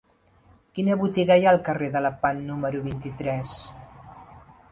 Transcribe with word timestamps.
Quina 0.77 0.95
botiga 1.01 1.35
hi 1.41 1.45
ha 1.47 1.51
al 1.51 1.61
carrer 1.67 1.91
de 1.97 2.03
Lepant 2.07 2.41
número 2.49 2.83
vint-i-tres? 2.87 3.55